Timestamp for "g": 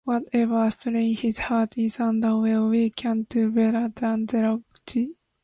4.87-5.15